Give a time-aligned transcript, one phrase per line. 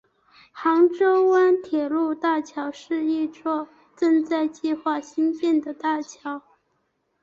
[0.51, 6.41] 杭州湾铁路大桥是一座正在计划兴建的大桥。